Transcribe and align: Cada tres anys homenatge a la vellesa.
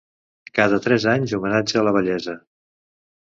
Cada 0.59 0.79
tres 0.85 1.05
anys 1.11 1.35
homenatge 1.39 1.79
a 1.83 1.85
la 1.89 1.93
vellesa. 1.99 2.37